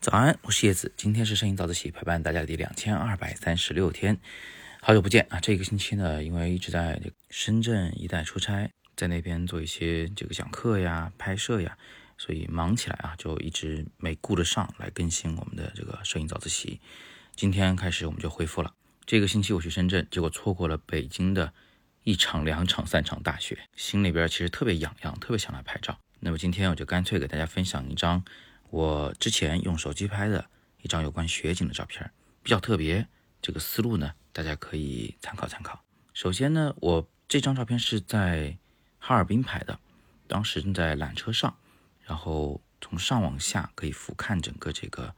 [0.00, 4.16] 早安，我是叶子，今天是摄影早自习陪伴大家的第两千二百三十六天，
[4.80, 5.40] 好久不见啊！
[5.40, 7.00] 这个星期呢，因为一直在
[7.30, 11.76] 深圳一带出差，在那边做一些这个讲课呀、拍摄呀，
[12.16, 16.80] 所以忙起来啊，就一直没顾得上来更新我们的这个摄影早自习。
[17.34, 18.72] 今天开始我们就恢复了。
[19.04, 21.52] 这个星期我去深圳，结果错过了北京的
[22.04, 25.98] 一场、两场、三场大雪，心里边其实特别痒痒，特别想来拍照。
[26.20, 28.24] 那么今天我就干脆给大家分享一张。
[28.70, 30.48] 我之前用手机拍的
[30.82, 32.10] 一张有关雪景的照片，
[32.42, 33.06] 比较特别。
[33.40, 35.84] 这个思路呢，大家可以参考参考。
[36.12, 38.58] 首先呢，我这张照片是在
[38.98, 39.78] 哈尔滨拍的，
[40.26, 41.56] 当时正在缆车上，
[42.02, 45.14] 然后从上往下可以俯瞰整个这个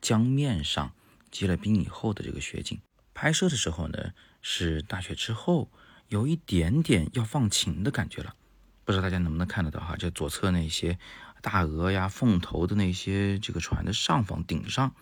[0.00, 0.92] 江面上
[1.30, 2.80] 结了冰以后的这个雪景。
[3.12, 5.68] 拍摄的时候呢，是大雪之后，
[6.08, 8.36] 有一点点要放晴的感觉了。
[8.86, 9.96] 不知道大家能不能看得到哈？
[9.96, 10.98] 就左侧那些。
[11.42, 14.92] 大鹅呀，凤头的那些这个船的上方顶上，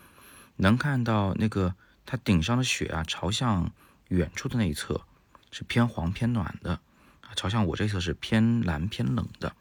[0.57, 1.73] 能看到那个
[2.05, 3.71] 它顶上的雪啊，朝向
[4.09, 5.07] 远处的那一侧
[5.49, 6.73] 是偏黄偏暖的
[7.21, 9.55] 啊，朝向我这侧是偏蓝偏冷的。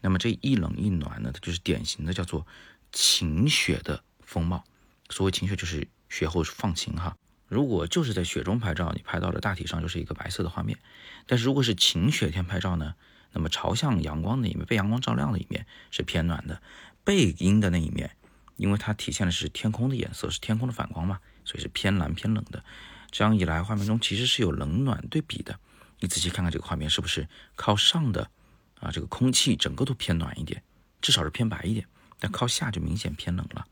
[0.00, 2.46] 那么这一冷一暖呢，它就是典型的叫做
[2.92, 4.62] 晴雪的风貌。
[5.08, 7.16] 所谓晴雪，就是雪后放晴哈。
[7.48, 10.78] 如果就是在雪中拍照，你拍到的大体上就是一个白色的画面。
[11.26, 12.94] 但是如果是晴雪天拍照呢？
[13.32, 16.60] 那么朝向阳光的一面，被阳光照亮的一面是偏暖的；
[17.04, 18.16] 背阴的那一面，
[18.56, 22.64] 因为它体现的是天空的颜色，是天空的反光嘛，所以是偏蓝偏冷的。
[23.10, 25.58] 这样一来，画面中其实是有冷暖对比的。
[26.00, 28.30] 你仔细看看这个画面，是不是靠上的
[28.80, 28.90] 啊？
[28.90, 30.62] 这个空气整个都偏暖一点，
[31.00, 31.86] 至少是偏白一点；
[32.18, 33.66] 但靠下就明显偏冷了。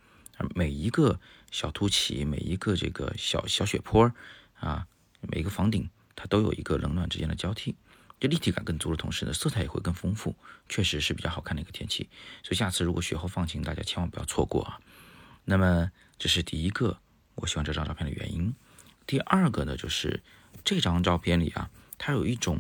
[0.55, 1.19] 每一个
[1.51, 4.13] 小凸起，每一个这个小小雪坡
[4.59, 4.87] 啊，
[5.21, 7.75] 每一个房顶，它都有一个冷暖之间的交替。
[8.19, 10.35] 就立体感更足的同时呢，色彩也会更丰富，
[10.69, 12.09] 确实是比较好看的一个天气。
[12.43, 14.81] 所以下次如果雪后放晴，大家千万不要错过啊。
[15.45, 16.99] 那么这是第一个
[17.35, 18.55] 我喜欢这张照片的原因。
[19.07, 20.23] 第二个呢，就是
[20.65, 22.59] 这张照片里啊，它有一种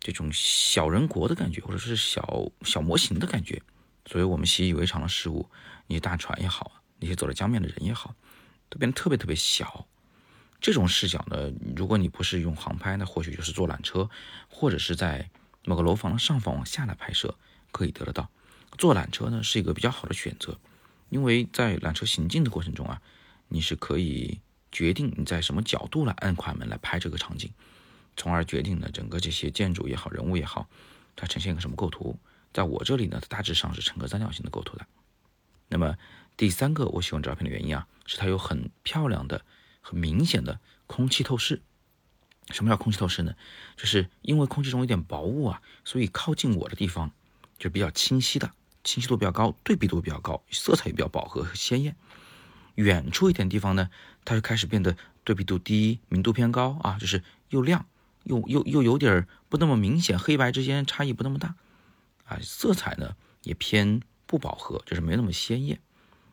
[0.00, 3.60] 这种小人国的感觉，或者是小小模型的感觉。
[4.06, 5.48] 所以我们习以为常的事物，
[5.86, 8.14] 你大船也好，那些走在江面的人也好，
[8.68, 9.86] 都变得特别特别小。
[10.62, 14.08] 这种视角呢，如果你不是用航拍，那或许就是坐缆车，
[14.48, 15.28] 或者是在
[15.64, 17.34] 某个楼房的上方往下来拍摄，
[17.72, 18.30] 可以得得到。
[18.78, 20.56] 坐缆车呢是一个比较好的选择，
[21.08, 23.02] 因为在缆车行进的过程中啊，
[23.48, 24.40] 你是可以
[24.70, 27.50] 决定你在什么角度来按快门来拍这个场景，
[28.16, 30.68] 从而决定了整个这些建筑也好，人物也好，
[31.16, 32.16] 它呈现一个什么构图。
[32.52, 34.86] 在我这里呢，它大致上是呈个三角形的构图的。
[35.68, 35.96] 那么
[36.36, 39.44] 第三个我喜欢照片的原因啊，是它有很漂亮的。
[39.82, 41.60] 很明显的空气透视，
[42.50, 43.34] 什么叫空气透视呢？
[43.76, 47.10] 就是因为空气中有点薄雾啊，所以靠近我的地方
[47.58, 48.52] 就比较清晰的，
[48.84, 51.96] 清晰度比较高，对比度比较高，色彩也比较饱和和鲜艳。
[52.76, 53.90] 远处一点地方呢，
[54.24, 57.86] 它就开始变得对比度低，明度偏高啊，就是又亮
[58.24, 61.54] 又又又有点不那么明显，黑白之间差异不那么大
[62.24, 65.80] 啊，色彩呢也偏不饱和，就是没那么鲜艳。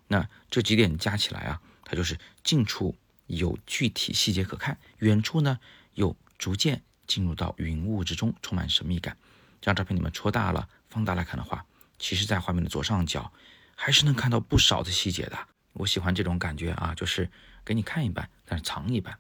[0.08, 2.96] 那这几点加起来啊，它就是近处。
[3.38, 5.60] 有具体细节可看，远处呢
[5.94, 9.16] 又逐渐进入到云雾之中，充满神秘感。
[9.62, 11.64] 这张照片你们戳大了、放大来看的话，
[12.00, 13.32] 其实，在画面的左上角
[13.76, 15.38] 还是能看到不少的细节的。
[15.74, 17.30] 我喜欢这种感觉啊，就是
[17.64, 19.20] 给你看一半，但是藏一半。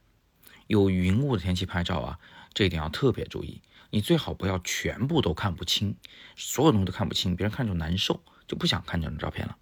[0.66, 2.20] 有云雾的天气拍照啊，
[2.53, 5.96] 这一点要特别注意，你最好不要全部都看不清，
[6.36, 9.56] 所有东西都看不清，别人看着难受，就不想看这张照片了。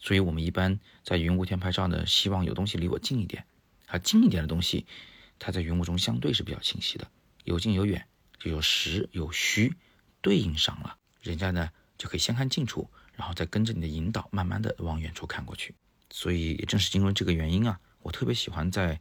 [0.00, 3.44] 所以我们一般在云雾天拍照呢，希望有东西离我近一点。
[3.86, 4.84] 它近一点的东西，
[5.38, 7.08] 它在云雾中相对是比较清晰的。
[7.44, 8.06] 有近有远，
[8.38, 9.72] 就有实有虚，
[10.20, 15.74] 对应上了，人家呢就可以先看近处，然后再跟着你的引导，慢慢的往远处看过去。
[16.10, 19.00] 所以也正是因为这个原因啊，我特别喜欢在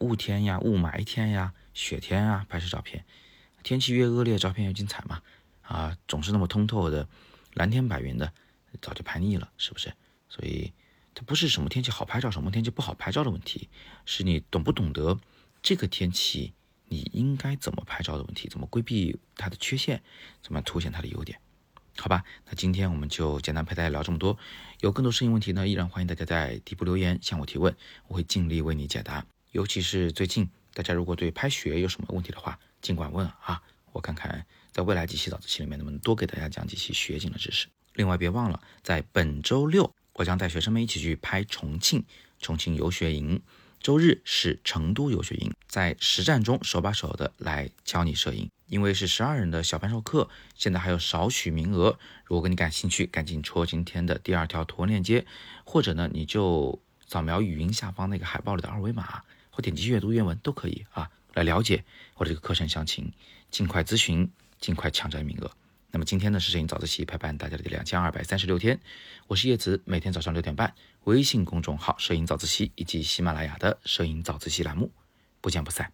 [0.00, 3.04] 雾天呀、雾霾天呀、雪天啊拍摄照片。
[3.62, 5.22] 天气越恶劣，照片越精彩嘛。
[5.62, 7.08] 啊，总是那么通透的
[7.54, 8.32] 蓝天白云的，
[8.80, 9.92] 早就拍腻了，是不是？
[10.28, 10.72] 所以。
[11.16, 13.70] 它不是什么天气好拍照，什么天气不好拍照的问题，
[14.04, 15.18] 是你懂不懂得
[15.62, 16.52] 这个天气
[16.88, 20.02] 你应该怎么拍照的问题，怎么规避它的缺陷，
[20.42, 21.40] 怎么凸显它的优点？
[21.96, 24.36] 好吧，那今天我们就简单陪大家聊这么多。
[24.82, 27.74] 有更多摄影问题呢，依然欢迎大家在底部留言向我提问，
[28.08, 29.24] 我会尽力为你解答。
[29.52, 37.66] 尤其是最近，大家如果对拍雪有什么问题的话，尽管问啊，我看看在未来几期早自习里面能不能多给大家讲几期雪景的知识。
[37.94, 39.90] 另外别忘了在本周六。
[40.16, 42.02] 我将带学生们一起去拍重庆，
[42.40, 43.40] 重庆游学营。
[43.80, 48.50] 周日是成都游学营，在实战中手把手的来教你摄影。
[48.66, 51.98] 因为是十二人的小班授课，现在还有少许名额。
[52.24, 55.26] 如果你感兴趣，赶紧戳今天的第二条图文链接，
[55.64, 61.84] 或者呢，你就扫描语音下方那个海报里的二维码，或点击阅读原文都可以啊，来了解
[62.14, 63.12] 我这个课程详情，
[63.50, 64.28] 尽快咨询，
[64.58, 65.50] 尽快抢占名额。
[65.90, 68.78] 那么今天呢是摄影早自习陪伴大家的第两千二百三十六天，
[69.26, 70.74] 我是叶子，每天早上六点半，
[71.04, 74.90] 微信公众号“摄影早自习”以及喜马拉雅的“摄影早自习”栏目，
[75.40, 75.92] 不见不散。